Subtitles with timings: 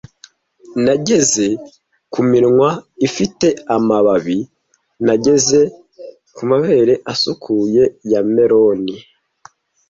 [0.83, 1.47] Nageze
[2.11, 2.69] ku minwa
[3.07, 4.37] ifite amababi;
[5.05, 5.59] Nageze
[6.35, 8.81] kumabere asukuye ya melon.